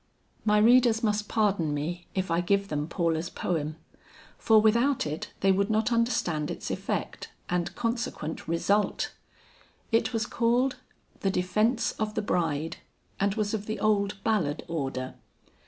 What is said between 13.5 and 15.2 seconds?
of the old ballad order.